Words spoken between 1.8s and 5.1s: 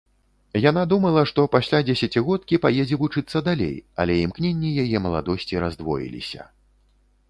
дзесяцігодкі паедзе вучыцца далей, але імкненні яе